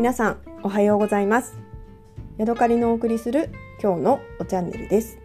[0.00, 1.58] 皆さんおはようございます。
[2.38, 3.50] ヤドカリのお送りする
[3.82, 5.18] 今日のおチャンネルです。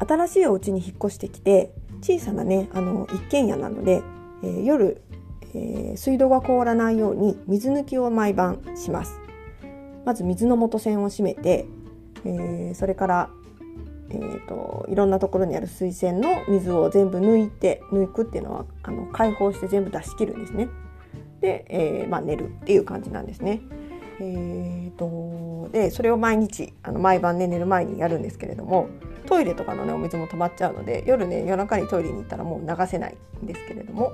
[0.00, 4.02] 新しいお家に引っ越してきて小さなねあの一軒家なので、
[4.42, 5.00] えー、夜、
[5.54, 9.20] えー、水道が凍らないように水抜きを毎晩します。
[10.04, 11.66] まず水の元栓を閉めて、
[12.24, 13.30] えー、それから
[14.10, 20.68] えーと、いろんなところにある水栓の水を全部抜いて抜くっていうのはあの解放して全部出し切るんですね。
[21.46, 23.60] で、えーまあ、寝るっていう感じなんですね。
[24.18, 28.88] えーと、でそれを毎日あの毎晩ね寝る前にやるんですけれども
[29.26, 34.12] トイレとかのねお水も止まっちゃうので夜ね夜中にトイレに行ったらもう流せないんですけれども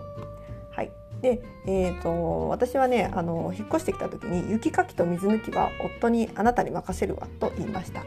[0.73, 0.91] はい
[1.23, 8.03] で、えーと、私はねあの引っ越してきた時に雪かきと水抜きは夫にあなたに任せるわと言いました。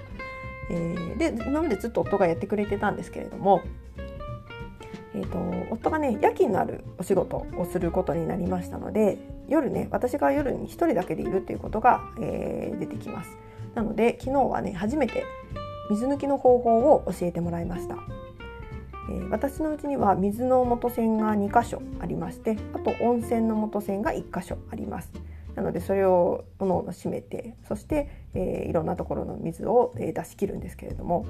[0.69, 3.61] えー、で今までずっと夫がやってくれてたんですけれども
[5.15, 13.29] えーと、夫がね夜勤のあるお仕事をすることになりましたので夜ね私が夜に1人だけでいるっていうことが、えー、出てきます。
[13.75, 15.23] なので昨日はね初めて
[15.89, 17.95] 水抜きの方法を教えてもらいました、
[19.09, 25.11] えー、私のうちには水の元栓が2箇所ありましてあと温泉の元栓が1箇所あります。
[25.55, 31.25] なのでそれをおのおの閉めてそして、えー、いろんなところの水を、出し切るんですけれども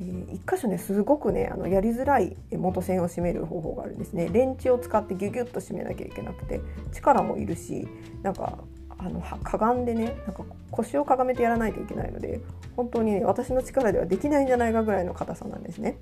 [0.00, 6.60] えー、1箇所ねすごくねあのやりづらい元栓を締める方法があるんですねレンチを使ってギュギュッと締めなきゃいけなくて
[6.92, 7.86] 力もいるし
[8.22, 8.58] なんか
[8.98, 12.40] あのかがんでねなんか腰をかがめてやらないといけないので
[12.76, 15.98] 本当にね私の力ではできないんじゃないかぐらいの硬さなんですね。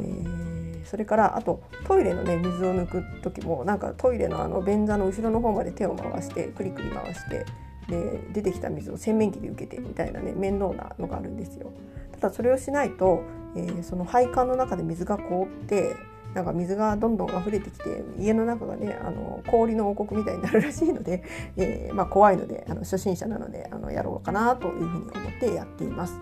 [0.00, 7.44] え、それからあとトイレのね水を抜く時もなんかトイレのあの便座の後ろの方まで手を回してクリクリ回して
[7.88, 11.72] で出てきた水を洗面器で受けてみたいなね面倒なのがあるんですよ。
[12.20, 13.22] ただそれをしないと、
[13.56, 15.96] えー、その配管の中で水が凍って
[16.34, 21.22] なんか水がどんどん溢れてきて家の中がねあの氷の王国みたいになるらしいので、
[21.56, 26.20] えー、まあ、怖いのであの初心者なのであのやろうかなというふうに思ってやっています。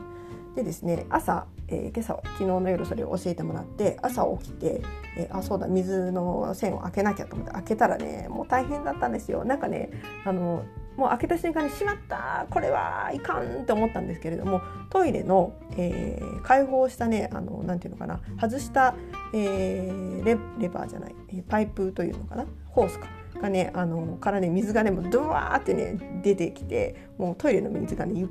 [0.55, 4.81] でですね朝、えー、今朝昨日の夜それを教えてもらって朝起きて、
[5.19, 9.45] えー、あそうだ水の線を開けなきゃと思って開けたらねもう大変だったんですよ。
[9.45, 9.91] なんかね
[10.25, 10.65] あの
[10.97, 18.95] もう開けた瞬間にしまったこれはいかんって思ったんですけれどもトイレの、えー、開放したねあのなんていうのかな外した、
[19.33, 21.15] えー、レレバーじゃない
[21.49, 23.07] パイプというのかなホースか
[23.41, 28.27] がねあのからね水がねもうドワーってね出てきてもうトイレの水がね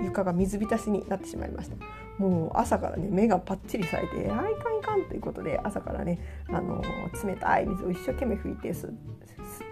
[0.00, 1.76] 床が水浸しになってしまいました。
[2.18, 6.18] もう朝からね目がパッチリ咲いて「あいかんいかん」ということで朝からね
[6.48, 6.82] あの
[7.24, 8.92] 冷たい水を一生懸命拭いて吸っ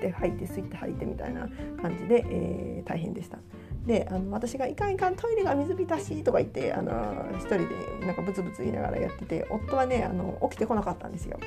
[0.01, 1.49] て吐いて吸って吐いてみたいな
[1.83, 3.39] 感じで、えー、大変でした。
[3.85, 6.93] であの私が「いかんいかんトイレが水浸し」とか言ってあの
[7.35, 7.67] 一人で
[8.07, 11.39] なんかブツブツ言いながらやってて夫はねあの起きてこなかったんですよ。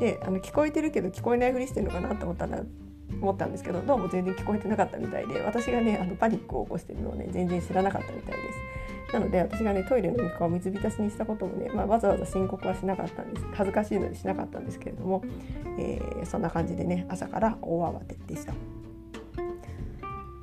[0.00, 2.62] であの聞こえてるけど聞こえないふりしてるのかなと思ったら
[3.20, 8.79] 思ったんですけどどうも全然聞こえてなかったみたいで私がねあのパニックを起こしてるのをね全然知らなかったみたいです。
[9.12, 15.22] なので私がねトイレの床を水浸しにしたこともね、まあ、わざわざ申告はしなかったんです恥ずかしいのでしなかったんですけれども、
[15.78, 18.54] えー、そんな感じでね朝から大慌てでした。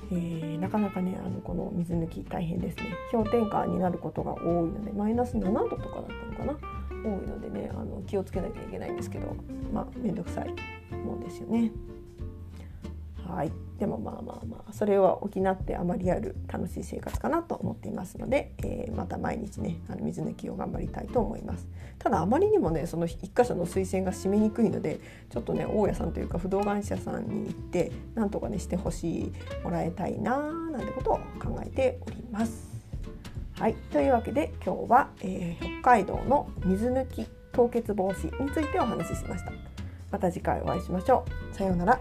[0.10, 6.06] えー、なかなかねあのこの水抜き大変ですね氷点下になることが多いのでマイナス7度とかだっ
[6.38, 6.78] たのかな？
[7.04, 9.36] 多いのでねあの気をつけなきゃいけないんですけど
[9.74, 10.54] まあ面倒くさい
[10.94, 11.72] もんですよね。
[13.28, 13.52] はい。
[13.78, 21.68] でもまあまあまあそれは補ってあまりある楽しい生活かなと思っていますので、えー、また毎日ねあの水抜きを頑張りたいと思います。
[22.00, 25.00] ただあまりにもねその1箇所の水栓が閉めにくいので
[25.30, 29.34] ちょっとね大家さんというか不動産社さんに行ってなんとかねしてほしい
[29.64, 32.68] もらいたいななんてことを考えております。
[33.60, 33.74] はい。
[33.92, 39.52] というわけで今日は、えー、北海道の水抜き凍結防止についてお話ししました。
[40.12, 41.56] また次回お会いしましょう。
[41.56, 42.00] さようなら。